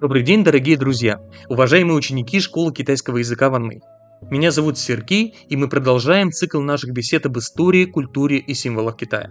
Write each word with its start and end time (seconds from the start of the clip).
Добрый 0.00 0.22
день, 0.22 0.42
дорогие 0.42 0.78
друзья, 0.78 1.20
уважаемые 1.50 1.94
ученики 1.94 2.40
школы 2.40 2.72
китайского 2.72 3.18
языка 3.18 3.50
Ванмэй. 3.50 3.82
Меня 4.30 4.50
зовут 4.50 4.78
Сергей, 4.78 5.34
и 5.50 5.56
мы 5.56 5.68
продолжаем 5.68 6.32
цикл 6.32 6.62
наших 6.62 6.92
бесед 6.92 7.26
об 7.26 7.36
истории, 7.36 7.84
культуре 7.84 8.38
и 8.38 8.54
символах 8.54 8.96
Китая. 8.96 9.30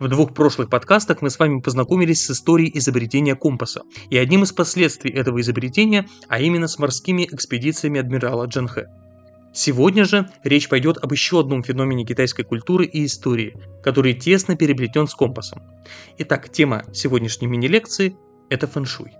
В 0.00 0.08
двух 0.08 0.32
прошлых 0.32 0.70
подкастах 0.70 1.20
мы 1.20 1.28
с 1.28 1.38
вами 1.38 1.60
познакомились 1.60 2.24
с 2.24 2.30
историей 2.30 2.72
изобретения 2.78 3.34
компаса 3.34 3.82
и 4.08 4.16
одним 4.16 4.44
из 4.44 4.52
последствий 4.52 5.12
этого 5.12 5.42
изобретения, 5.42 6.08
а 6.28 6.40
именно 6.40 6.68
с 6.68 6.78
морскими 6.78 7.24
экспедициями 7.30 8.00
адмирала 8.00 8.46
Джанхэ. 8.46 8.86
Сегодня 9.54 10.04
же 10.04 10.28
речь 10.44 10.68
пойдет 10.68 10.96
об 10.96 11.12
еще 11.12 11.40
одном 11.40 11.62
феномене 11.62 12.06
китайской 12.06 12.42
культуры 12.42 12.86
и 12.86 13.04
истории, 13.04 13.54
который 13.82 14.14
тесно 14.14 14.56
переплетен 14.56 15.06
с 15.06 15.14
компасом. 15.14 15.62
Итак, 16.18 16.48
тема 16.50 16.84
сегодняшней 16.94 17.48
мини-лекции– 17.48 18.16
это 18.48 18.66
фэншуй. 18.66 19.12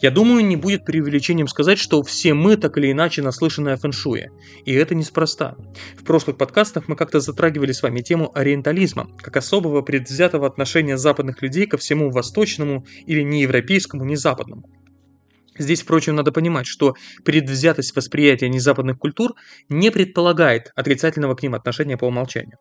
Я 0.00 0.10
думаю, 0.10 0.46
не 0.46 0.56
будет 0.56 0.86
преувеличением 0.86 1.46
сказать, 1.46 1.78
что 1.78 2.02
все 2.02 2.32
мы 2.32 2.56
так 2.56 2.78
или 2.78 2.90
иначе 2.90 3.20
наслышаны 3.20 3.70
о 3.70 3.76
фэншуе. 3.76 4.30
И 4.64 4.72
это 4.72 4.94
неспроста. 4.94 5.56
В 5.98 6.04
прошлых 6.04 6.38
подкастах 6.38 6.88
мы 6.88 6.96
как-то 6.96 7.20
затрагивали 7.20 7.72
с 7.72 7.82
вами 7.82 8.00
тему 8.00 8.30
ориентализма, 8.34 9.08
как 9.18 9.36
особого 9.36 9.82
предвзятого 9.82 10.46
отношения 10.46 10.96
западных 10.96 11.42
людей 11.42 11.66
ко 11.66 11.76
всему 11.76 12.10
восточному 12.10 12.86
или 13.06 13.22
не 13.22 13.42
европейскому, 13.42 14.04
не 14.04 14.16
западному. 14.16 14.64
Здесь, 15.60 15.82
впрочем, 15.82 16.16
надо 16.16 16.32
понимать, 16.32 16.66
что 16.66 16.94
предвзятость 17.22 17.94
восприятия 17.94 18.48
незападных 18.48 18.98
культур 18.98 19.34
не 19.68 19.90
предполагает 19.90 20.72
отрицательного 20.74 21.34
к 21.34 21.42
ним 21.42 21.54
отношения 21.54 21.98
по 21.98 22.06
умолчанию. 22.06 22.56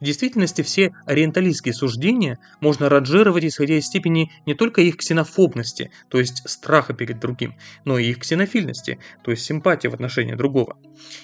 В 0.00 0.04
действительности 0.04 0.62
все 0.62 0.92
ориенталистские 1.06 1.74
суждения 1.74 2.38
можно 2.60 2.88
ранжировать 2.88 3.44
исходя 3.44 3.74
из 3.74 3.86
степени 3.86 4.30
не 4.46 4.54
только 4.54 4.80
их 4.80 4.96
ксенофобности, 4.96 5.90
то 6.08 6.20
есть 6.20 6.48
страха 6.48 6.94
перед 6.94 7.18
другим, 7.18 7.56
но 7.84 7.98
и 7.98 8.10
их 8.10 8.20
ксенофильности, 8.20 9.00
то 9.24 9.32
есть 9.32 9.44
симпатии 9.44 9.88
в 9.88 9.94
отношении 9.94 10.34
другого. 10.34 10.78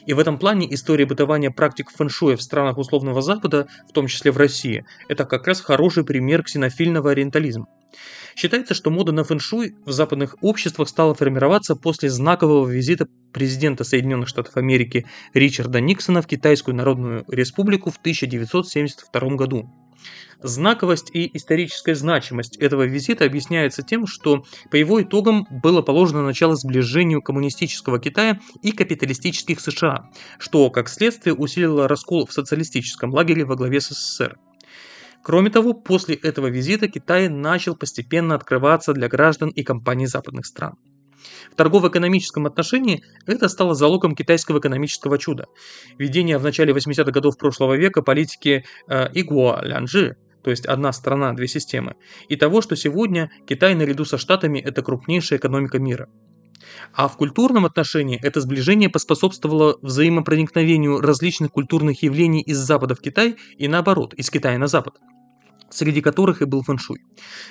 И 0.07 0.15
в 0.15 0.19
этом 0.19 0.39
плане 0.39 0.73
история 0.75 1.07
бытования 1.07 1.51
практик 1.51 1.91
фэншуя 1.91 2.37
в 2.37 2.43
странах 2.43 2.79
условного 2.79 3.23
Запада, 3.23 3.69
в 3.89 3.93
том 3.93 4.09
числе 4.09 4.33
в 4.33 4.39
России, 4.39 4.85
это 5.09 5.25
как 5.25 5.47
раз 5.47 5.61
хороший 5.61 6.05
пример 6.05 6.43
ксенофильного 6.43 7.13
ориентализма. 7.13 7.67
Считается, 8.35 8.75
что 8.75 8.91
мода 8.91 9.13
на 9.13 9.25
фэншуй 9.25 9.75
в 9.85 9.93
западных 9.93 10.37
обществах 10.41 10.89
стала 10.89 11.15
формироваться 11.15 11.77
после 11.77 12.11
знакового 12.11 12.69
визита 12.69 13.07
президента 13.33 13.85
Соединенных 13.85 14.29
Штатов 14.29 14.57
Америки 14.57 15.07
Ричарда 15.35 15.81
Никсона 15.81 16.23
в 16.23 16.27
Китайскую 16.27 16.75
Народную 16.75 17.25
Республику 17.29 17.91
в 17.91 17.97
1972 17.99 19.37
году. 19.37 19.71
Знаковость 20.43 21.11
и 21.13 21.31
историческая 21.37 21.95
значимость 21.95 22.57
этого 22.57 22.83
визита 22.83 23.25
объясняется 23.25 23.83
тем, 23.83 24.07
что 24.09 24.45
по 24.71 24.77
его 24.77 25.01
итогам 25.01 25.47
было 25.63 25.83
положено 25.83 26.23
начало 26.25 26.57
сближению 26.57 27.23
коммунистического 27.23 28.01
Китая 28.01 28.41
и 28.61 28.73
капиталистических 28.73 29.61
США, 29.61 30.11
что, 30.39 30.69
как 30.71 30.89
следствие, 30.89 31.35
усилило 31.35 31.87
раскол 31.87 32.27
в 32.27 32.33
социалистическом 32.33 33.13
лагере 33.13 33.45
во 33.45 33.55
главе 33.55 33.81
с 33.81 33.91
СССР. 33.91 34.37
Кроме 35.23 35.51
того, 35.51 35.73
после 35.73 36.17
этого 36.17 36.49
визита 36.49 36.89
Китай 36.89 37.29
начал 37.29 37.77
постепенно 37.77 38.35
открываться 38.35 38.93
для 38.93 39.09
граждан 39.09 39.51
и 39.51 39.63
компаний 39.63 40.07
западных 40.07 40.47
стран. 40.47 40.75
В 41.53 41.55
торгово-экономическом 41.55 42.47
отношении 42.47 43.05
это 43.27 43.49
стало 43.49 43.75
залогом 43.75 44.17
китайского 44.17 44.59
экономического 44.59 45.19
чуда. 45.19 45.47
Введение 45.99 46.39
в 46.39 46.43
начале 46.43 46.73
80-х 46.73 47.11
годов 47.13 47.39
прошлого 47.39 47.75
века 47.75 48.03
политики 48.03 48.65
э, 48.89 49.09
Игуа 49.15 49.61
Лянжи, 49.63 50.17
то 50.43 50.51
есть 50.51 50.67
одна 50.67 50.93
страна, 50.93 51.33
две 51.35 51.47
системы, 51.47 51.95
и 52.29 52.37
того, 52.37 52.61
что 52.61 52.75
сегодня 52.75 53.31
Китай 53.47 53.75
наряду 53.75 54.05
со 54.05 54.19
Штатами– 54.19 54.59
это 54.61 54.83
крупнейшая 54.83 55.39
экономика 55.39 55.79
мира. 55.79 56.09
А 56.95 57.09
в 57.09 57.17
культурном 57.17 57.65
отношении 57.65 58.19
это 58.23 58.41
сближение 58.41 58.89
поспособствовало 58.89 59.79
взаимопроникновению 59.83 61.01
различных 61.01 61.53
культурных 61.53 62.03
явлений 62.03 62.43
из 62.43 62.59
Запада 62.59 62.95
в 62.95 63.01
Китай 63.01 63.37
и 63.57 63.69
наоборот, 63.69 64.15
из 64.15 64.31
Китая 64.31 64.59
на 64.59 64.67
Запад 64.67 64.95
среди 65.73 66.01
которых 66.03 66.43
и 66.43 66.45
был 66.45 66.63
фэншуй. 66.63 67.01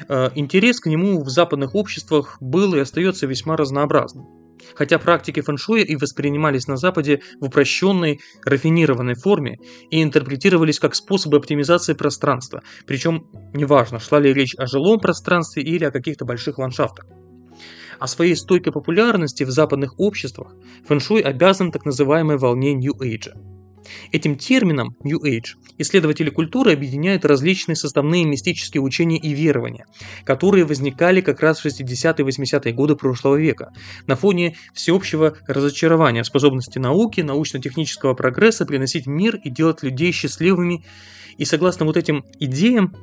Э, 0.08 0.30
интерес 0.36 0.80
к 0.80 0.86
нему 0.86 1.24
в 1.24 1.30
западных 1.30 1.76
обществах 1.76 2.38
был 2.40 2.76
и 2.76 2.80
остается 2.80 3.26
весьма 3.26 3.58
разнообразным. 3.58 4.26
Хотя 4.76 5.00
практики 5.00 5.42
фэншуя 5.42 5.84
и 5.84 5.96
воспринимались 5.96 6.68
на 6.68 6.78
Западе 6.78 7.22
в 7.40 7.46
упрощенной, 7.46 8.20
рафинированной 8.46 9.16
форме 9.16 9.58
и 9.90 10.04
интерпретировались 10.04 10.80
как 10.80 10.96
способы 10.96 11.38
оптимизации 11.38 11.94
пространства, 11.94 12.62
причем 12.86 13.28
неважно, 13.54 14.00
шла 14.00 14.20
ли 14.20 14.34
речь 14.34 14.56
о 14.58 14.68
жилом 14.68 15.00
пространстве 15.00 15.64
или 15.64 15.84
о 15.84 15.92
каких-то 15.92 16.26
больших 16.26 16.60
ландшафтах. 16.60 17.06
О 18.02 18.08
своей 18.08 18.36
стойкой 18.36 18.74
популярности 18.74 19.44
в 19.44 19.52
западных 19.52 20.00
обществах 20.00 20.56
фэншуй 20.88 21.22
обязан 21.22 21.72
так 21.72 21.86
называемой 21.86 22.38
волне 22.38 22.74
New 22.74 22.94
Age– 23.00 23.32
Этим 24.12 24.38
термином 24.38 24.96
New 25.04 25.20
Age 25.24 25.56
исследователи 25.78 26.30
культуры 26.30 26.74
объединяют 26.74 27.26
различные 27.26 27.76
составные 27.76 28.26
мистические 28.26 28.82
учения 28.82 29.18
и 29.18 29.34
верования, 29.34 29.86
которые 30.24 30.66
возникали 30.66 31.22
как 31.22 31.42
раз 31.42 31.60
в 31.60 31.66
60-е 31.66 32.26
и 32.26 32.30
80-е 32.30 32.74
годы 32.74 32.96
прошлого 32.96 33.36
века 33.36 33.72
на 34.08 34.16
фоне 34.16 34.56
всеобщего 34.74 35.36
разочарования 35.48 36.24
в 36.24 36.28
способности 36.28 36.80
науки, 36.80 37.22
научно-технического 37.22 38.14
прогресса 38.14 38.66
приносить 38.66 39.08
мир 39.08 39.36
и 39.44 39.50
делать 39.50 39.84
людей 39.84 40.12
счастливыми. 40.12 40.86
И 41.38 41.46
согласно 41.46 41.86
вот 41.86 41.98
этим 41.98 42.26
идеям, 42.40 42.96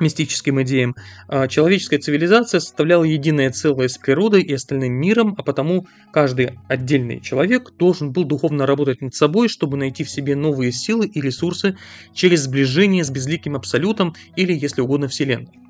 мистическим 0.00 0.62
идеям, 0.62 0.94
а, 1.28 1.48
человеческая 1.48 1.98
цивилизация 1.98 2.60
составляла 2.60 3.04
единое 3.04 3.50
целое 3.50 3.88
с 3.88 3.98
природой 3.98 4.42
и 4.42 4.52
остальным 4.52 4.92
миром, 4.92 5.34
а 5.36 5.42
потому 5.42 5.86
каждый 6.12 6.58
отдельный 6.68 7.20
человек 7.20 7.72
должен 7.78 8.12
был 8.12 8.24
духовно 8.24 8.66
работать 8.66 9.00
над 9.00 9.14
собой, 9.14 9.48
чтобы 9.48 9.76
найти 9.76 10.04
в 10.04 10.10
себе 10.10 10.36
новые 10.36 10.72
силы 10.72 11.06
и 11.06 11.20
ресурсы 11.20 11.76
через 12.14 12.42
сближение 12.42 13.04
с 13.04 13.10
безликим 13.10 13.56
абсолютом 13.56 14.14
или, 14.36 14.52
если 14.52 14.80
угодно, 14.80 15.08
Вселенной. 15.08 15.67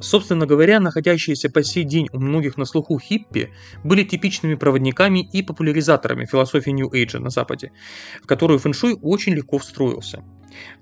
Собственно 0.00 0.46
говоря, 0.46 0.80
находящиеся 0.80 1.50
по 1.50 1.62
сей 1.62 1.84
день 1.84 2.08
у 2.12 2.18
многих 2.18 2.56
на 2.56 2.64
слуху 2.64 2.98
хиппи 2.98 3.52
были 3.84 4.04
типичными 4.04 4.54
проводниками 4.54 5.26
и 5.32 5.42
популяризаторами 5.42 6.26
философии 6.26 6.70
New 6.70 6.90
Age 6.90 7.18
на 7.18 7.30
Западе, 7.30 7.72
в 8.22 8.26
которую 8.26 8.58
фэншуй 8.58 8.98
очень 9.00 9.34
легко 9.34 9.58
встроился. 9.58 10.22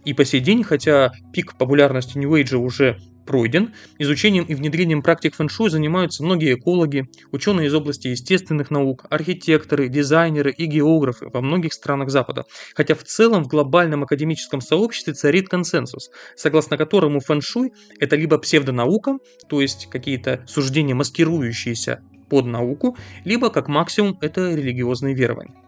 И 0.04 0.14
по 0.14 0.24
сей 0.24 0.40
день, 0.40 0.64
хотя 0.64 1.12
пик 1.32 1.56
популярности 1.56 2.18
New 2.18 2.30
Age 2.32 2.56
уже 2.56 2.98
пройден, 3.26 3.74
изучением 3.98 4.44
и 4.44 4.54
внедрением 4.54 5.02
практик 5.02 5.34
фэншуй 5.34 5.68
занимаются 5.68 6.24
многие 6.24 6.54
экологи, 6.54 7.08
ученые 7.32 7.66
из 7.66 7.74
области 7.74 8.08
естественных 8.08 8.70
наук, 8.70 9.04
архитекторы, 9.10 9.88
дизайнеры 9.88 10.50
и 10.50 10.66
географы 10.66 11.28
во 11.32 11.40
многих 11.40 11.72
странах 11.72 12.10
Запада. 12.10 12.44
Хотя 12.74 12.94
в 12.94 13.02
целом 13.02 13.44
в 13.44 13.48
глобальном 13.48 14.04
академическом 14.04 14.60
сообществе 14.60 15.12
царит 15.12 15.48
консенсус, 15.48 16.10
согласно 16.36 16.78
которому 16.78 17.20
фэншуй– 17.20 17.72
это 18.00 18.16
либо 18.16 18.38
псевдонаука, 18.38 19.18
то 19.48 19.60
есть 19.60 19.88
какие-то 19.90 20.44
суждения, 20.46 20.94
маскирующиеся 20.94 22.00
под 22.28 22.46
науку, 22.46 22.96
либо 23.24 23.50
как 23.50 23.68
максимум 23.68 24.18
это 24.20 24.54
религиозные 24.54 25.14
верования. 25.14 25.65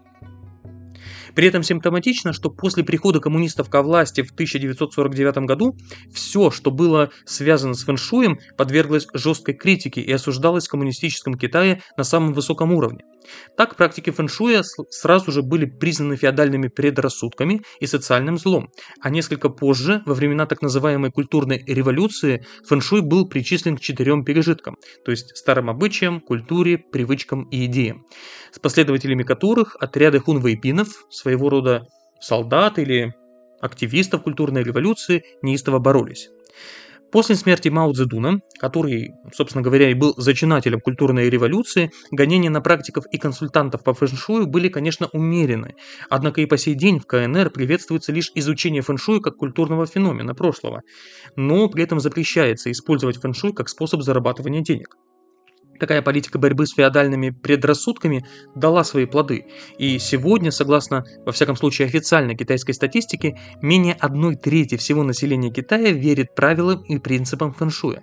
При 1.39 1.47
этом 1.47 1.63
симптоматично, 1.63 2.33
что 2.33 2.51
после 2.51 2.83
прихода 2.83 3.21
коммунистов 3.21 3.71
ко 3.71 3.81
власти 3.81 4.23
в 4.23 4.33
1949 4.33 5.47
году 5.47 5.77
все, 6.13 6.51
что 6.51 6.73
было 6.73 7.13
связано 7.27 7.75
с 7.75 7.85
фэншуем, 7.85 8.41
подверглось 8.57 9.07
жесткой 9.15 9.55
критике 9.55 10.01
и 10.01 10.11
осуждалось 10.11 10.67
в 10.67 10.71
коммунистическом 10.73 11.35
Китае 11.35 11.81
на 11.97 12.03
самом 12.03 12.33
высоком 12.33 12.73
уровне. 12.73 13.05
Так 13.57 13.77
практики 13.77 14.11
фэншуя 14.11 14.63
сразу 14.91 15.33
же 15.33 15.43
были 15.43 15.67
признаны 15.67 16.17
феодальными 16.17 16.69
предрассудками 16.69 17.63
и 17.81 17.87
социальным 17.87 18.39
злом, 18.39 18.71
а 19.01 19.11
несколько 19.11 19.49
позже, 19.49 20.03
во 20.07 20.15
времена 20.15 20.47
так 20.47 20.63
называемой 20.63 21.11
культурной 21.11 21.63
революции, 21.67 22.45
фэншуй 22.67 23.03
был 23.03 23.29
причислен 23.29 23.77
к 23.77 23.81
четырем 23.81 24.25
пережиткам, 24.25 24.77
то 25.05 25.11
есть 25.11 25.37
старым 25.37 25.71
обычаям, 25.71 26.21
культуре, 26.21 26.79
привычкам 26.79 27.45
и 27.45 27.67
идеям, 27.67 28.07
с 28.53 28.59
последователями 28.59 29.23
которых 29.23 29.77
отряды 29.81 30.21
хунвейпинов, 30.21 30.89
своего 31.11 31.49
рода 31.49 31.87
солдат 32.21 32.79
или 32.79 33.15
активистов 33.61 34.23
культурной 34.23 34.63
революции, 34.63 35.25
неистово 35.43 35.79
боролись. 35.79 36.31
После 37.11 37.37
смерти 37.37 37.69
Мао 37.69 37.93
Цзэдуна, 37.93 38.41
который, 38.59 39.13
собственно 39.33 39.63
говоря, 39.63 39.91
и 39.91 39.95
был 39.95 40.15
зачинателем 40.19 40.81
культурной 40.81 41.31
революции, 41.31 41.91
гонения 42.11 42.51
на 42.51 42.61
практиков 42.61 43.05
и 43.11 43.17
консультантов 43.17 43.83
по 43.83 43.95
фэншую 43.95 44.47
были, 44.47 44.69
конечно, 44.69 45.09
умерены. 45.13 45.75
Однако 46.11 46.43
и 46.43 46.47
по 46.47 46.59
сей 46.59 46.75
день 46.75 47.01
в 47.01 47.07
КНР 47.07 47.51
приветствуется 47.51 48.13
лишь 48.13 48.31
изучение 48.35 48.83
фэншуя 48.83 49.21
как 49.21 49.37
культурного 49.37 49.87
феномена 49.87 50.35
прошлого, 50.35 50.83
но 51.35 51.69
при 51.69 51.85
этом 51.85 51.99
запрещается 51.99 52.71
использовать 52.71 53.17
фэншуй 53.17 53.55
как 53.55 53.71
способ 53.71 54.03
зарабатывания 54.03 54.61
денег. 54.61 54.97
Такая 55.79 56.03
политика 56.03 56.39
борьбы 56.39 56.67
с 56.67 56.75
феодальными 56.75 57.31
предрассудками 57.31 58.27
дала 58.55 58.85
свои 58.85 59.07
плоды, 59.07 59.47
и 59.79 59.99
сегодня, 59.99 60.51
согласно, 60.51 61.05
во 61.25 61.33
всяком 61.33 61.57
случае, 61.57 61.87
официальной 61.87 62.37
китайской 62.37 62.73
статистике, 62.73 63.39
менее 63.63 63.95
одной 63.95 64.37
трети 64.37 64.77
всего 64.77 65.03
населения 65.03 65.51
Китая 65.51 65.93
верит 65.93 66.35
правилам 66.35 66.83
и 66.83 66.99
принципам 66.99 67.53
фэншуя. 67.53 68.03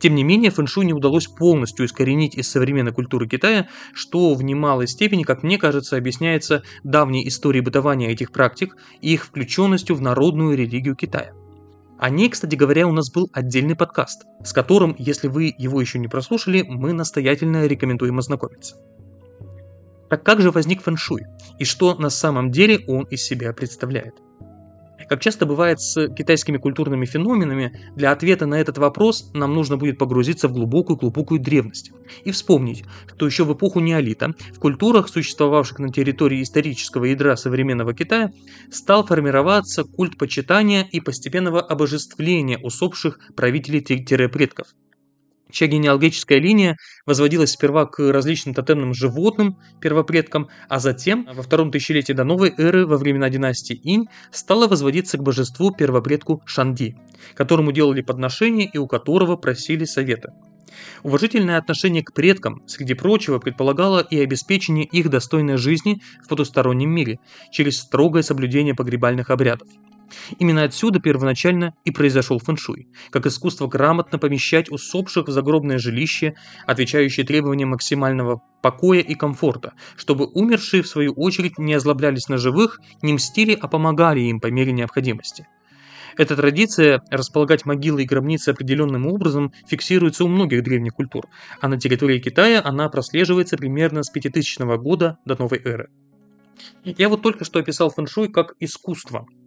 Тем 0.00 0.14
не 0.14 0.24
менее, 0.24 0.50
фэншуй 0.50 0.86
не 0.86 0.92
удалось 0.92 1.26
полностью 1.26 1.86
искоренить 1.86 2.34
из 2.34 2.50
современной 2.50 2.92
культуры 2.92 3.28
Китая, 3.28 3.68
что 3.94 4.34
в 4.34 4.42
немалой 4.42 4.88
степени, 4.88 5.22
как 5.22 5.42
мне 5.42 5.58
кажется, 5.58 5.96
объясняется 5.96 6.62
давней 6.82 7.26
историей 7.28 7.62
бытования 7.62 8.10
этих 8.10 8.32
практик 8.32 8.76
и 9.00 9.14
их 9.14 9.24
включенностью 9.24 9.96
в 9.96 10.00
народную 10.00 10.56
религию 10.56 10.96
Китая. 10.96 11.32
О 11.98 12.10
ней, 12.10 12.28
кстати 12.28 12.54
говоря, 12.54 12.86
у 12.86 12.92
нас 12.92 13.10
был 13.10 13.28
отдельный 13.32 13.74
подкаст, 13.74 14.24
с 14.44 14.52
которым, 14.52 14.94
если 14.98 15.26
вы 15.26 15.52
его 15.58 15.80
еще 15.80 15.98
не 15.98 16.06
прослушали, 16.06 16.62
мы 16.62 16.92
настоятельно 16.92 17.66
рекомендуем 17.66 18.18
ознакомиться. 18.18 18.76
Так 20.08 20.22
как 20.22 20.40
же 20.40 20.52
возник 20.52 20.82
фэншуй 20.82 21.24
и 21.58 21.64
что 21.64 21.94
на 21.96 22.08
самом 22.08 22.52
деле 22.52 22.84
он 22.86 23.04
из 23.04 23.24
себя 23.24 23.52
представляет? 23.52 24.14
Как 25.08 25.20
часто 25.20 25.46
бывает 25.46 25.80
с 25.80 26.08
китайскими 26.08 26.56
культурными 26.58 27.06
феноменами, 27.06 27.80
для 27.94 28.10
ответа 28.10 28.46
на 28.46 28.60
этот 28.60 28.78
вопрос 28.78 29.30
нам 29.32 29.54
нужно 29.54 29.76
будет 29.76 29.98
погрузиться 29.98 30.48
в 30.48 30.52
глубокую-глубокую 30.52 31.40
древность 31.40 31.92
и 32.24 32.30
вспомнить, 32.30 32.84
что 33.14 33.26
еще 33.26 33.44
в 33.44 33.52
эпоху 33.52 33.80
неолита 33.80 34.34
в 34.52 34.58
культурах, 34.58 35.08
существовавших 35.08 35.78
на 35.78 35.92
территории 35.92 36.42
исторического 36.42 37.04
ядра 37.04 37.36
современного 37.36 37.94
Китая, 37.94 38.32
стал 38.70 39.06
формироваться 39.06 39.84
культ 39.84 40.18
почитания 40.18 40.86
и 40.90 41.00
постепенного 41.00 41.60
обожествления 41.60 42.58
усопших 42.58 43.18
правителей-предков– 43.36 44.68
чья 45.50 45.68
генеалогическая 45.68 46.38
линия 46.38 46.76
возводилась 47.06 47.52
сперва 47.52 47.86
к 47.86 48.00
различным 48.12 48.54
тотемным 48.54 48.94
животным, 48.94 49.58
первопредкам, 49.80 50.48
а 50.68 50.78
затем, 50.78 51.28
во 51.32 51.42
втором 51.42 51.70
тысячелетии 51.70 52.12
до 52.12 52.24
новой 52.24 52.52
эры, 52.56 52.86
во 52.86 52.96
времена 52.96 53.30
династии 53.30 53.80
Инь, 53.82 54.06
стала 54.30 54.66
возводиться 54.66 55.18
к 55.18 55.22
божеству 55.22 55.72
первопредку 55.72 56.42
Шанди, 56.46 56.96
которому 57.34 57.72
делали 57.72 58.02
подношения 58.02 58.68
и 58.72 58.78
у 58.78 58.86
которого 58.86 59.36
просили 59.36 59.84
совета. 59.84 60.32
Уважительное 61.02 61.58
отношение 61.58 62.02
к 62.02 62.12
предкам, 62.12 62.62
среди 62.66 62.94
прочего, 62.94 63.38
предполагало 63.38 64.00
и 64.00 64.20
обеспечение 64.20 64.84
их 64.84 65.08
достойной 65.10 65.56
жизни 65.56 66.00
в 66.24 66.28
потустороннем 66.28 66.90
мире 66.90 67.18
через 67.50 67.78
строгое 67.78 68.22
соблюдение 68.22 68.74
погребальных 68.74 69.30
обрядов– 69.30 69.68
Именно 70.38 70.64
отсюда 70.64 71.00
первоначально 71.00 71.74
и 71.84 71.90
произошел 71.90 72.38
фэншуй, 72.38 72.88
как 73.10 73.26
искусство 73.26 73.66
грамотно 73.66 74.18
помещать 74.18 74.70
усопших 74.70 75.28
в 75.28 75.30
загробное 75.30 75.78
жилище, 75.78 76.34
отвечающее 76.66 77.26
требованиям 77.26 77.70
максимального 77.70 78.42
покоя 78.62 79.00
и 79.00 79.14
комфорта, 79.14 79.74
чтобы 79.96 80.26
умершие, 80.26 80.82
в 80.82 80.88
свою 80.88 81.12
очередь, 81.12 81.58
не 81.58 81.74
озлоблялись 81.74 82.28
на 82.28 82.38
живых, 82.38 82.80
не 83.02 83.12
мстили, 83.12 83.56
а 83.60 83.68
помогали 83.68 84.20
им 84.20 84.40
по 84.40 84.48
мере 84.48 84.72
необходимости. 84.72 85.46
Эта 86.16 86.34
традиция 86.34 87.02
располагать 87.10 87.64
могилы 87.64 88.02
и 88.02 88.06
гробницы 88.06 88.48
определенным 88.48 89.06
образом 89.06 89.52
фиксируется 89.68 90.24
у 90.24 90.28
многих 90.28 90.64
древних 90.64 90.94
культур, 90.94 91.26
а 91.60 91.68
на 91.68 91.78
территории 91.78 92.18
Китая 92.18 92.60
она 92.64 92.88
прослеживается 92.88 93.56
примерно 93.56 94.02
с 94.02 94.10
5000 94.10 94.58
года 94.78 95.18
до 95.24 95.36
новой 95.38 95.60
эры. 95.64 95.90
Я 96.84 97.08
вот 97.08 97.22
только 97.22 97.44
что 97.44 97.60
описал 97.60 97.90
фэншуй 97.90 98.32
как 98.32 98.54
искусство– 98.58 99.26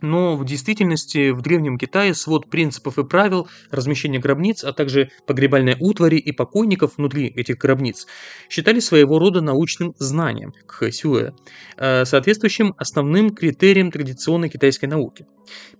но 0.00 0.36
в 0.36 0.44
действительности 0.44 1.30
в 1.30 1.40
Древнем 1.42 1.78
Китае 1.78 2.14
свод 2.14 2.48
принципов 2.48 2.98
и 2.98 3.04
правил 3.04 3.48
размещения 3.70 4.18
гробниц, 4.18 4.64
а 4.64 4.72
также 4.72 5.10
погребальной 5.26 5.76
утвари 5.78 6.16
и 6.16 6.32
покойников 6.32 6.96
внутри 6.96 7.26
этих 7.26 7.58
гробниц 7.58 8.06
считали 8.48 8.80
своего 8.80 9.18
рода 9.18 9.40
научным 9.40 9.94
знанием, 9.98 10.52
кхэсюэ, 10.66 11.32
э, 11.76 12.04
соответствующим 12.04 12.74
основным 12.78 13.30
критериям 13.30 13.90
традиционной 13.90 14.48
китайской 14.48 14.86
науки. 14.86 15.26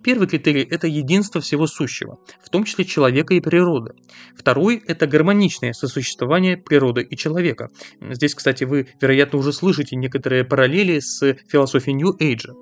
Первый 0.03 0.27
критерий– 0.27 0.61
это 0.69 0.87
единство 0.87 1.41
всего 1.41 1.67
сущего, 1.67 2.19
в 2.43 2.49
том 2.49 2.63
числе 2.63 2.85
человека 2.85 3.33
и 3.33 3.41
природы. 3.41 3.91
Второй– 4.35 4.81
это 4.87 5.07
гармоничное 5.07 5.73
сосуществование 5.73 6.57
природы 6.57 7.01
и 7.01 7.17
человека. 7.17 7.69
Здесь, 8.01 8.33
кстати, 8.33 8.63
вы, 8.63 8.87
вероятно, 9.01 9.39
уже 9.39 9.51
слышите 9.51 9.95
некоторые 9.95 10.45
параллели 10.45 10.99
с 10.99 11.35
философией 11.49 11.95
Нью-Эйджа. 11.95 12.53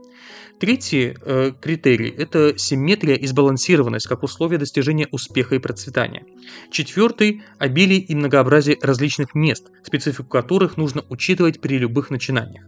Третий 0.60 1.16
э, 1.19 1.52
критерий– 1.60 2.10
это 2.18 2.57
симметрия 2.57 3.16
и 3.16 3.28
сбалансированность 3.28 4.07
как 4.07 4.24
условие 4.24 4.57
достижения 4.57 5.07
успеха 5.12 5.56
и 5.56 5.60
процветания. 5.60 6.24
Четвертый– 6.72 7.44
обилие 7.60 8.00
и 8.00 8.16
многообразие 8.16 8.78
различных 8.81 9.36
мест, 9.36 9.68
специфику 9.84 10.30
которых 10.30 10.78
нужно 10.78 11.04
учитывать 11.10 11.60
при 11.60 11.78
любых 11.78 12.10
начинаниях. 12.10 12.66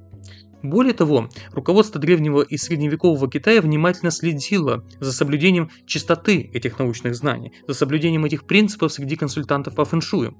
Более 0.63 0.94
того, 0.94 1.30
руководство 1.51 2.01
древнего 2.01 2.42
и 2.42 2.57
средневекового 2.57 3.30
Китая 3.30 3.62
внимательно 3.62 4.12
следило 4.12 4.84
за 5.00 5.13
соблюдением 5.13 5.69
чистоты 5.86 6.50
этих 6.54 6.80
научных 6.80 7.16
знаний, 7.16 7.54
за 7.68 7.74
соблюдением 7.74 8.25
этих 8.25 8.45
принципов 8.45 8.92
среди 8.92 9.16
консультантов 9.16 9.75
по 9.75 9.86
фэншую, 9.86 10.36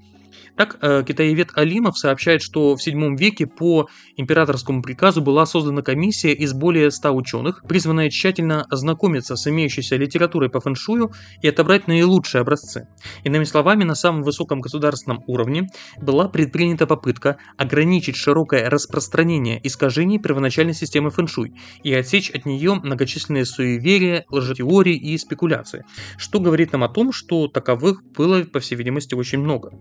так, 0.55 0.77
э, 0.81 1.03
китаевед 1.07 1.49
Алимов 1.55 1.97
сообщает, 1.97 2.41
что 2.41 2.75
в 2.75 2.79
VII 2.79 3.15
веке 3.15 3.45
по 3.47 3.87
императорскому 4.15 4.81
приказу 4.81 5.21
была 5.21 5.45
создана 5.45 5.81
комиссия 5.81 6.33
из 6.33 6.53
более 6.53 6.91
100 6.91 7.11
ученых, 7.11 7.63
призванная 7.67 8.09
тщательно 8.09 8.63
ознакомиться 8.69 9.35
с 9.35 9.47
имеющейся 9.47 9.95
литературой 9.97 10.49
по 10.49 10.59
фэншую 10.59 11.11
и 11.41 11.47
отобрать 11.47 11.87
наилучшие 11.87 12.41
образцы. 12.41 12.87
Иными 13.23 13.43
словами, 13.43 13.83
на 13.83 13.95
самом 13.95 14.23
высоком 14.23 14.61
государственном 14.61 15.23
уровне 15.27 15.67
была 16.01 16.27
предпринята 16.27 16.87
попытка 16.87 17.37
ограничить 17.57 18.15
широкое 18.15 18.69
распространение 18.69 19.59
искажений 19.65 20.19
первоначальной 20.19 20.73
системы 20.73 21.09
фэншуй 21.09 21.53
и 21.83 21.93
отсечь 21.93 22.29
от 22.31 22.45
нее 22.45 22.75
многочисленные 22.75 23.45
суеверия, 23.45 24.25
лжетеории 24.29 24.95
и 24.95 25.17
спекуляции, 25.17 25.85
что 26.17 26.39
говорит 26.39 26.71
нам 26.71 26.83
о 26.83 26.89
том, 26.89 27.11
что 27.11 27.47
таковых 27.47 28.03
было, 28.03 28.43
по 28.43 28.59
всей 28.59 28.75
видимости, 28.75 29.15
очень 29.15 29.39
много. 29.39 29.71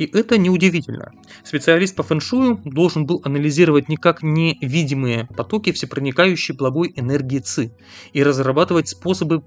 И 0.00 0.06
это 0.16 0.38
неудивительно. 0.38 1.12
Специалист 1.44 1.94
по 1.94 2.02
фэншую 2.02 2.62
должен 2.64 3.04
был 3.04 3.20
анализировать 3.22 3.90
никак 3.90 4.22
не 4.22 4.56
видимые 4.62 5.26
потоки 5.36 5.72
всепроникающей 5.72 6.54
благой 6.54 6.90
энергии 6.96 7.40
ЦИ 7.40 7.70
и 8.14 8.22
разрабатывать 8.22 8.88
способы 8.88 9.42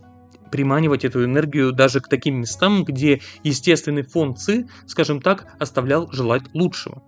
приманивать 0.52 1.06
эту 1.06 1.26
энергию 1.26 1.72
даже 1.72 2.02
к 2.02 2.08
таким 2.08 2.42
местам, 2.42 2.84
где 2.84 3.20
естественный 3.44 4.04
фон 4.04 4.36
ЦИ, 4.36 4.68
скажем 4.86 5.22
так, 5.22 5.48
оставлял 5.58 6.12
желать 6.12 6.44
лучшего. 6.54 7.02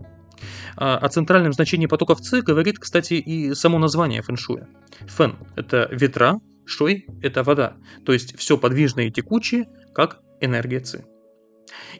А, 0.75 0.97
о 0.97 1.07
центральном 1.09 1.53
значении 1.53 1.85
потоков 1.85 2.21
ЦИ 2.21 2.41
говорит, 2.41 2.79
кстати, 2.79 3.13
и 3.13 3.53
само 3.53 3.77
название 3.77 4.23
фэншуя. 4.23 4.67
Фэн– 5.01 5.35
это 5.55 5.87
ветра, 5.91 6.39
шой– 6.65 7.05
это 7.21 7.43
вода, 7.43 7.75
то 8.07 8.11
есть 8.11 8.35
все 8.39 8.57
подвижное 8.57 9.05
и 9.05 9.11
текучее, 9.11 9.67
как 9.93 10.21
энергия 10.41 10.79
ЦИ. 10.79 11.05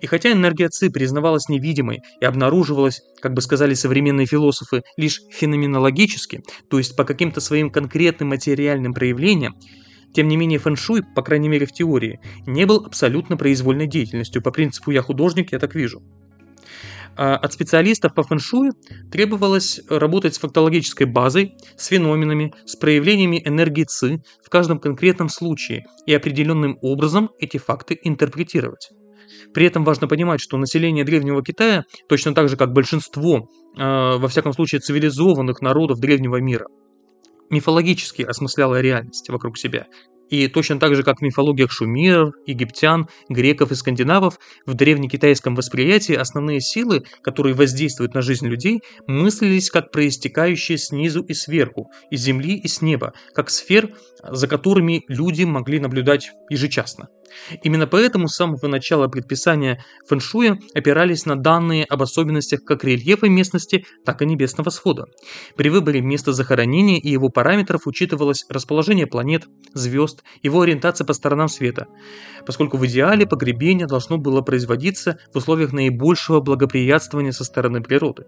И 0.01 0.07
хотя 0.07 0.31
энергия 0.31 0.69
ЦИ 0.69 0.89
признавалась 0.89 1.50
невидимой 1.50 2.01
и 2.19 2.25
обнаруживалась, 2.25 3.01
как 3.22 3.34
бы 3.34 3.41
сказали 3.41 3.74
современные 3.74 4.25
философы, 4.25 4.84
лишь 4.98 5.22
феноменологически, 5.31 6.43
то 6.69 6.77
есть 6.77 6.95
по 6.95 7.03
каким-то 7.03 7.41
своим 7.41 7.69
конкретным 7.69 8.29
материальным 8.29 8.93
проявлениям, 8.93 9.55
тем 10.13 10.27
не 10.27 10.38
менее 10.38 10.60
фэншуй, 10.60 11.03
по 11.03 11.22
крайней 11.22 11.50
мере 11.50 11.65
в 11.65 11.74
теории, 11.74 12.19
не 12.45 12.65
был 12.65 12.86
абсолютно 12.86 13.36
произвольной 13.36 13.88
деятельностью, 13.88 14.41
по 14.41 14.51
принципу 14.51 14.91
«я 14.91 15.01
художник, 15.01 15.51
я 15.51 15.60
так 15.60 15.75
вижу». 15.75 16.01
А 17.17 17.38
от 17.38 17.53
специалистов 17.53 18.13
по 18.13 18.24
фэншую 18.24 18.74
требовалось 19.12 19.79
работать 19.89 20.36
с 20.36 20.39
фактологической 20.39 21.07
базой, 21.07 21.55
с 21.77 21.88
феноменами, 21.88 22.53
с 22.65 22.75
проявлениями 22.75 23.41
энергии 23.45 23.86
ЦИ 23.86 24.22
в 24.43 24.50
каждом 24.50 24.79
конкретном 24.79 25.29
случае 25.29 25.86
и 26.05 26.13
определенным 26.13 26.77
образом 26.81 27.29
эти 27.39 27.57
факты 27.57 27.98
интерпретировать. 28.03 28.89
При 29.54 29.66
этом 29.66 29.84
важно 29.84 30.08
понимать, 30.08 30.42
что 30.42 30.58
население 30.58 31.04
Древнего 31.04 31.44
Китая, 31.44 31.84
точно 32.08 32.34
так 32.34 32.50
же 32.50 32.58
как 32.58 32.74
большинство, 32.74 33.48
э, 33.78 34.18
во 34.18 34.28
всяком 34.28 34.54
случае, 34.54 34.82
цивилизованных 34.82 35.62
народов 35.62 36.00
Древнего 36.00 36.42
мира, 36.42 36.68
мифологически 37.50 38.24
осмысляло 38.24 38.82
реальность 38.82 39.30
вокруг 39.30 39.58
себя. 39.58 39.88
И 40.30 40.48
точно 40.48 40.80
так 40.80 40.96
же, 40.96 41.04
как 41.04 41.20
в 41.20 41.22
мифологиях 41.22 41.72
шумеров, 41.72 42.34
египтян, 42.48 43.08
греков 43.30 43.72
и 43.72 43.75
скандинавов, 43.75 44.40
в 44.66 44.74
древнекитайском 44.74 45.56
восприятии 45.56 46.16
основные 46.16 46.62
силы, 46.62 47.04
которые 47.22 47.54
воздействуют 47.54 48.16
на 48.16 48.22
жизнь 48.22 48.48
людей, 48.48 48.82
мыслились 49.08 49.70
как 49.70 49.92
проистекающие 49.92 50.78
снизу 50.78 51.22
и 51.22 51.34
сверху, 51.34 51.92
из 52.10 52.22
земли 52.22 52.58
и 52.58 52.68
с 52.68 52.82
неба, 52.82 53.14
как 53.34 53.50
сфер, 53.50 53.96
за 54.24 54.48
которыми 54.48 55.04
люди 55.08 55.44
могли 55.44 55.80
наблюдать 55.80 56.32
ежечасно. 56.50 57.08
Именно 57.63 57.88
поэтому 57.88 58.27
с 58.27 58.36
самого 58.36 58.67
начала 58.67 59.08
предписания 59.08 59.84
фэншуя 60.08 60.60
опирались 60.74 61.25
на 61.25 61.36
данные 61.36 61.86
об 61.86 62.01
особенностях 62.01 62.63
как 62.63 62.84
рельефа 62.84 63.27
местности, 63.27 63.86
так 64.03 64.22
и 64.22 64.25
небесного 64.25 64.70
свода. 64.70 65.05
При 65.55 65.70
выборе 65.70 66.01
места 66.01 66.34
захоронения 66.34 67.00
и 67.00 67.10
его 67.10 67.29
параметров 67.29 67.82
учитывалось 67.86 68.46
расположение 68.50 69.08
планет, 69.08 69.46
звезд, 69.74 70.24
его 70.44 70.62
ориентация 70.62 71.05
по 71.05 71.13
сторонам 71.13 71.48
света, 71.48 71.88
поскольку 72.46 72.77
в 72.77 72.86
идеале 72.86 73.25
погребение 73.25 73.88
должно 73.88 74.17
было 74.17 74.41
производиться 74.41 75.17
в 75.34 75.38
условиях 75.38 75.74
наибольшего 75.74 76.41
благоприятствования 76.41 77.32
со 77.32 77.44
стороны 77.44 77.82
природы. 77.82 78.25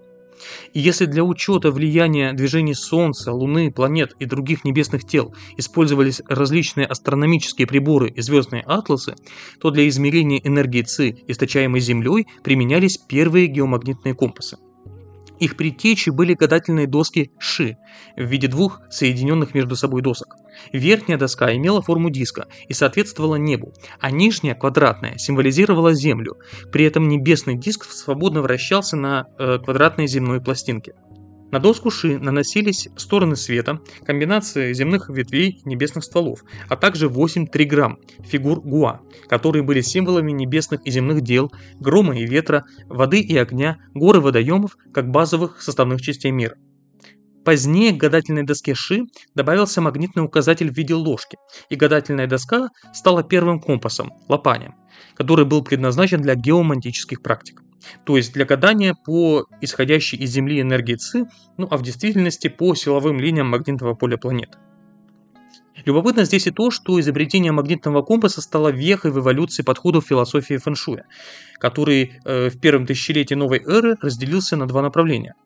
И 0.73 0.79
если 0.79 1.05
для 1.05 1.23
учета 1.23 1.71
влияния 1.71 2.33
движений 2.33 2.73
Солнца, 2.73 3.31
Луны, 3.31 3.71
планет 3.71 4.13
и 4.19 4.25
других 4.25 4.63
небесных 4.63 5.05
тел 5.05 5.33
использовались 5.57 6.21
различные 6.27 6.85
астрономические 6.85 7.67
приборы 7.67 8.09
и 8.09 8.21
звездные 8.21 8.63
атласы, 8.63 9.15
то 9.59 9.71
для 9.71 9.87
измерения 9.87 10.39
энергии 10.43 10.81
ЦИ, 10.81 11.23
источаемой 11.27 11.79
Землей, 11.79 12.27
применялись 12.43 12.97
первые 12.97 13.47
геомагнитные 13.47 14.13
компасы. 14.13 14.57
Их 15.39 15.55
предтечи 15.55 16.09
были 16.09 16.33
гадательные 16.33 16.87
доски 16.87 17.31
Ши 17.37 17.77
в 18.15 18.23
виде 18.23 18.47
двух 18.47 18.81
соединенных 18.89 19.53
между 19.53 19.75
собой 19.75 20.01
досок. 20.01 20.35
Верхняя 20.73 21.17
доска 21.17 21.55
имела 21.55 21.81
форму 21.81 22.09
диска 22.09 22.47
и 22.67 22.73
соответствовала 22.73 23.35
небу, 23.35 23.73
а 23.99 24.09
нижняя, 24.11 24.55
квадратная, 24.55 25.17
символизировала 25.17 25.93
Землю. 25.93 26.37
При 26.71 26.85
этом 26.85 27.07
небесный 27.07 27.55
диск 27.55 27.85
свободно 27.85 28.41
вращался 28.41 28.97
на 28.97 29.27
э, 29.37 29.59
квадратной 29.63 30.07
земной 30.07 30.41
пластинке. 30.41 30.93
На 31.49 31.59
доску 31.59 31.89
Ши 31.89 32.19
наносились 32.19 32.89
стороны 32.97 33.37
света, 33.37 33.79
комбинации 34.05 34.73
земных 34.73 35.09
ветвей 35.09 35.61
небесных 35.63 36.03
стволов, 36.03 36.43
а 36.67 36.75
также 36.75 37.07
8 37.07 37.47
триграмм 37.47 37.99
фигур 38.19 38.59
Гуа, 38.59 38.99
которые 39.29 39.63
были 39.63 39.79
символами 39.79 40.33
небесных 40.33 40.85
и 40.85 40.91
земных 40.91 41.21
дел, 41.21 41.51
грома 41.79 42.17
и 42.17 42.25
ветра, 42.25 42.65
воды 42.87 43.21
и 43.21 43.37
огня, 43.37 43.77
горы 43.93 44.19
водоемов, 44.19 44.77
как 44.93 45.09
базовых 45.09 45.61
составных 45.61 46.01
частей 46.01 46.31
мира. 46.31 46.57
Позднее 47.45 47.93
к 47.93 47.97
гадательной 47.97 48.43
доске 48.43 48.75
Ши 48.75 49.03
добавился 49.33 49.79
магнитный 49.79 50.25
указатель 50.25 50.69
в 50.69 50.75
виде 50.75 50.95
ложки, 50.95 51.37
и 51.69 51.77
гадательная 51.77 52.27
доска 52.27 52.71
стала 52.93 53.23
первым 53.23 53.61
компасом– 53.61 54.11
лопанем, 54.27 54.75
который 55.15 55.45
был 55.45 55.63
предназначен 55.63 56.21
для 56.21 56.35
геомантических 56.35 57.21
практик. 57.21 57.61
То 58.05 58.17
есть 58.17 58.33
для 58.33 58.45
гадания 58.45 58.95
по 59.05 59.45
исходящей 59.61 60.17
из 60.17 60.31
Земли 60.31 60.61
энергии 60.61 60.95
ЦИ, 60.95 61.25
ну 61.57 61.67
а 61.69 61.77
в 61.77 61.83
действительности 61.83 62.47
по 62.47 62.75
силовым 62.75 63.19
линиям 63.19 63.47
магнитного 63.47 63.93
поля 63.93 64.17
планет. 64.17 64.57
Любопытно 65.85 66.25
здесь 66.25 66.47
и 66.47 66.51
то, 66.51 66.71
что 66.71 66.99
изобретение 66.99 67.51
магнитного 67.51 68.01
компаса 68.01 68.41
стало 68.41 68.69
вехой 68.69 69.11
в 69.11 69.19
эволюции 69.19 69.63
подходов 69.63 70.07
философии 70.07 70.57
фэншуя, 70.57 71.05
который 71.59 72.19
э, 72.25 72.49
в 72.49 72.59
первом 72.59 72.85
тысячелетии 72.85 73.35
новой 73.35 73.59
эры 73.59 73.95
разделился 74.01 74.57
на 74.57 74.67
два 74.67 74.81
направления– 74.81 75.35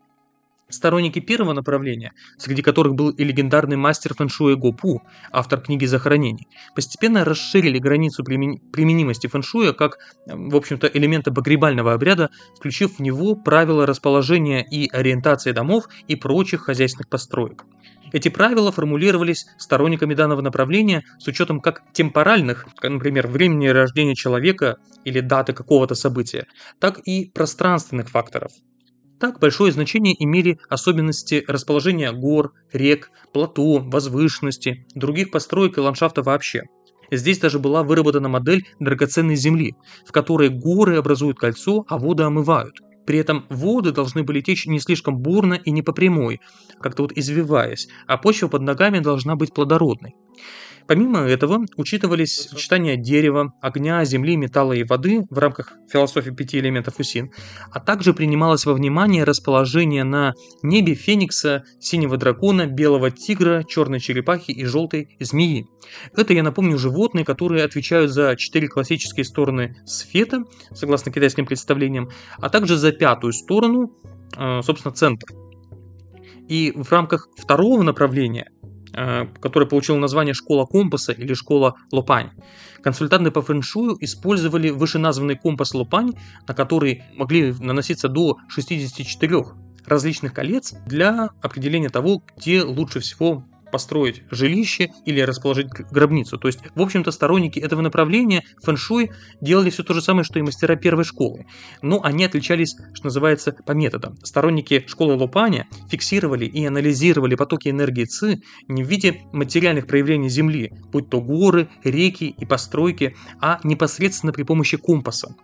Сторонники 0.71 1.19
первого 1.19 1.53
направления, 1.53 2.13
среди 2.37 2.61
которых 2.61 2.95
был 2.95 3.09
и 3.09 3.23
легендарный 3.25 3.75
мастер 3.75 4.13
фэншуя 4.13 4.55
Гопу, 4.55 5.01
автор 5.31 5.59
книги 5.59 5.85
«Захоронений», 5.85 6.47
постепенно 6.75 7.25
расширили 7.25 7.77
границу 7.77 8.23
применимости 8.23 9.27
фэншуя 9.27 9.73
как, 9.73 9.97
в 10.25 10.55
общем-то, 10.55 10.87
элемента 10.87 11.31
погребального 11.31 11.93
обряда, 11.93 12.29
включив 12.55 12.97
в 12.97 12.99
него 13.01 13.35
правила 13.35 13.85
расположения 13.85 14.65
и 14.65 14.89
ориентации 14.89 15.51
домов 15.51 15.89
и 16.07 16.15
прочих 16.15 16.61
хозяйственных 16.61 17.09
построек. 17.09 17.65
Эти 18.13 18.29
правила 18.29 18.71
формулировались 18.71 19.45
сторонниками 19.57 20.13
данного 20.13 20.41
направления 20.41 21.03
с 21.19 21.27
учетом 21.27 21.59
как 21.59 21.83
темпоральных, 21.93 22.65
например, 22.81 23.27
времени 23.27 23.67
рождения 23.67 24.15
человека 24.15 24.77
или 25.03 25.19
даты 25.19 25.53
какого-то 25.53 25.95
события, 25.95 26.47
так 26.79 26.99
и 27.05 27.29
пространственных 27.29 28.09
факторов– 28.09 28.51
так 29.21 29.39
большое 29.39 29.71
значение 29.71 30.15
имели 30.21 30.57
особенности 30.67 31.45
расположения 31.47 32.11
гор, 32.11 32.53
рек, 32.73 33.11
плато, 33.31 33.77
возвышенности, 33.77 34.87
других 34.95 35.29
построек 35.29 35.77
и 35.77 35.81
ландшафта 35.81 36.23
вообще. 36.23 36.63
Здесь 37.11 37.37
даже 37.37 37.59
была 37.59 37.83
выработана 37.83 38.29
модель 38.29 38.65
драгоценной 38.79 39.35
земли, 39.35 39.75
в 40.07 40.11
которой 40.11 40.49
горы 40.49 40.97
образуют 40.97 41.37
кольцо, 41.37 41.85
а 41.87 41.99
воды 41.99 42.23
омывают. 42.23 42.73
При 43.05 43.19
этом 43.19 43.45
воды 43.49 43.91
должны 43.91 44.23
были 44.23 44.41
течь 44.41 44.65
не 44.65 44.79
слишком 44.79 45.17
бурно 45.17 45.53
и 45.53 45.69
не 45.69 45.83
по 45.83 45.93
прямой, 45.93 46.39
как-то 46.79 47.03
вот 47.03 47.11
извиваясь, 47.15 47.89
а 48.07 48.17
почва 48.17 48.47
под 48.47 48.63
ногами 48.63 48.99
должна 48.99 49.35
быть 49.35 49.53
плодородной. 49.53 50.15
Помимо 50.87 51.19
этого, 51.19 51.65
учитывались 51.77 52.49
сочетания 52.49 52.97
дерева, 52.97 53.53
огня, 53.61 54.03
земли, 54.03 54.35
металла 54.35 54.73
и 54.73 54.83
воды 54.83 55.25
в 55.29 55.37
рамках 55.37 55.73
философии 55.89 56.31
пяти 56.31 56.59
элементов 56.59 56.99
УСИН, 56.99 57.31
а 57.71 57.79
также 57.79 58.13
принималось 58.13 58.65
во 58.65 58.73
внимание 58.73 59.23
расположение 59.23 60.03
на 60.03 60.33
небе 60.63 60.93
феникса, 60.93 61.63
синего 61.79 62.17
дракона, 62.17 62.65
белого 62.65 63.09
тигра, 63.09 63.63
черной 63.63 63.99
черепахи 63.99 64.51
и 64.51 64.65
желтой 64.65 65.15
змеи. 65.19 65.65
Это, 66.13 66.33
я 66.33 66.43
напомню, 66.43 66.77
животные, 66.77 67.23
которые 67.23 67.63
отвечают 67.63 68.11
за 68.11 68.35
четыре 68.35 68.67
классические 68.67 69.23
стороны 69.23 69.77
света, 69.85 70.43
согласно 70.73 71.11
китайским 71.11 71.45
представлениям, 71.45 72.09
а 72.37 72.49
также 72.49 72.75
за 72.75 72.91
пятую 72.91 73.33
сторону, 73.33 73.93
э, 74.37 74.61
собственно, 74.61 74.93
центр. 74.93 75.27
И 76.49 76.73
в 76.75 76.91
рамках 76.91 77.29
второго 77.37 77.81
направления 77.81 78.51
который 78.93 79.67
получил 79.67 79.97
название 79.97 80.33
«Школа 80.33 80.65
компаса» 80.65 81.11
или 81.11 81.33
«Школа 81.33 81.75
Лопань». 81.91 82.31
Консультанты 82.81 83.31
по 83.31 83.41
фэншую 83.41 83.97
использовали 83.99 84.69
вышеназванный 84.69 85.35
компас 85.35 85.73
Лопань, 85.73 86.13
на 86.47 86.53
который 86.53 87.03
могли 87.15 87.53
наноситься 87.53 88.09
до 88.09 88.37
64 88.47 89.43
различных 89.85 90.33
колец 90.33 90.73
для 90.85 91.29
определения 91.41 91.89
того, 91.89 92.23
где 92.37 92.63
лучше 92.63 92.99
всего 92.99 93.45
построить 93.71 94.23
жилище 94.29 94.91
или 95.05 95.21
расположить 95.21 95.67
гробницу. 95.91 96.37
То 96.37 96.47
есть, 96.47 96.59
в 96.75 96.81
общем-то, 96.81 97.11
сторонники 97.11 97.59
этого 97.59 97.81
направления 97.81 98.43
фэншуй 98.63 99.11
делали 99.39 99.69
все 99.69 99.83
то 99.83 99.93
же 99.93 100.01
самое, 100.01 100.23
что 100.23 100.39
и 100.39 100.41
мастера 100.41 100.75
первой 100.75 101.03
школы. 101.03 101.45
Но 101.81 102.01
они 102.03 102.25
отличались, 102.25 102.75
что 102.93 103.05
называется, 103.05 103.53
по 103.65 103.71
методам. 103.71 104.17
Сторонники 104.23 104.85
школы 104.87 105.15
Лопаня 105.15 105.67
фиксировали 105.89 106.45
и 106.45 106.65
анализировали 106.65 107.35
потоки 107.35 107.69
энергии 107.69 108.05
ЦИ 108.05 108.41
не 108.67 108.83
в 108.83 108.87
виде 108.87 109.21
материальных 109.31 109.87
проявлений 109.87 110.29
Земли, 110.29 110.71
будь 110.91 111.09
то 111.09 111.21
горы, 111.21 111.69
реки 111.83 112.35
и 112.37 112.45
постройки, 112.45 113.15
а 113.39 113.59
непосредственно 113.63 114.33
при 114.33 114.43
помощи 114.43 114.77
компаса. 114.77 115.35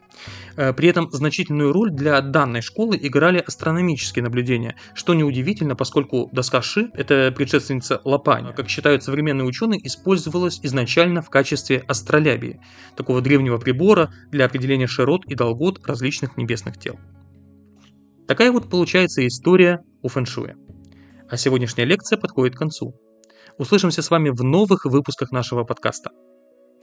Э, 0.56 0.74
при 0.74 0.90
этом 0.90 1.10
значительную 1.12 1.72
роль 1.72 1.92
для 1.92 2.20
данной 2.22 2.62
школы 2.62 2.98
играли 3.02 3.40
астрономические 3.40 4.24
наблюдения, 4.24 4.76
что 4.94 5.14
неудивительно, 5.14 5.76
поскольку 5.76 6.30
доска 6.32 6.62
Ши, 6.62 6.90
это 6.94 7.32
предшественница 7.36 8.02
Лопани, 8.04 8.54
как 8.54 8.70
считают 8.70 9.04
современные 9.04 9.46
ученые, 9.46 9.86
использовалась 9.86 10.60
изначально 10.64 11.22
в 11.22 11.30
качестве 11.30 11.84
астролябии, 11.88 12.60
такого 12.96 13.22
древнего 13.22 13.58
прибора 13.58 14.12
для 14.32 14.46
определения 14.46 14.88
широт 14.88 15.26
и 15.26 15.36
долгот 15.36 15.86
различных 15.86 16.38
небесных 16.38 16.78
тел. 16.78 17.00
Такая 18.28 18.52
вот 18.52 18.70
получается 18.70 19.26
история 19.26 19.82
у 20.02 20.10
фэншуя. 20.10 20.58
А 21.30 21.38
сегодняшняя 21.38 21.86
лекция 21.86 22.18
подходит 22.18 22.56
к 22.56 22.60
концу. 22.60 22.96
Услышимся 23.58 24.02
с 24.02 24.10
вами 24.10 24.30
в 24.30 24.44
новых 24.44 24.86
выпусках 24.86 25.32
нашего 25.32 25.64
подкаста. 25.64 26.12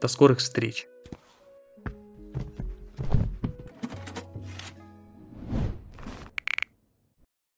До 0.00 0.09
скорых 0.09 0.38
встреч! 0.38 0.87